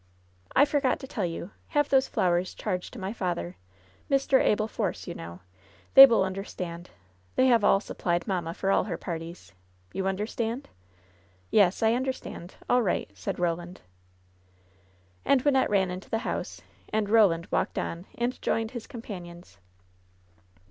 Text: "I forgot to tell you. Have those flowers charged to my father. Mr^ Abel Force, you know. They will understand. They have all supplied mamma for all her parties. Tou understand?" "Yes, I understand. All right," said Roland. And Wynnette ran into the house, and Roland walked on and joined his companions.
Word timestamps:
"I 0.55 0.65
forgot 0.65 0.97
to 1.01 1.07
tell 1.07 1.27
you. 1.27 1.51
Have 1.67 1.89
those 1.89 2.07
flowers 2.07 2.55
charged 2.55 2.91
to 2.93 2.99
my 2.99 3.13
father. 3.13 3.55
Mr^ 4.09 4.41
Abel 4.41 4.67
Force, 4.67 5.05
you 5.05 5.13
know. 5.13 5.41
They 5.93 6.07
will 6.07 6.23
understand. 6.23 6.89
They 7.35 7.45
have 7.45 7.63
all 7.63 7.79
supplied 7.79 8.27
mamma 8.27 8.55
for 8.55 8.71
all 8.71 8.85
her 8.85 8.97
parties. 8.97 9.53
Tou 9.93 10.07
understand?" 10.07 10.69
"Yes, 11.51 11.83
I 11.83 11.93
understand. 11.93 12.55
All 12.67 12.81
right," 12.81 13.11
said 13.13 13.37
Roland. 13.37 13.81
And 15.23 15.43
Wynnette 15.43 15.69
ran 15.69 15.91
into 15.91 16.09
the 16.09 16.17
house, 16.25 16.61
and 16.91 17.07
Roland 17.07 17.47
walked 17.51 17.77
on 17.77 18.07
and 18.17 18.41
joined 18.41 18.71
his 18.71 18.87
companions. 18.87 19.59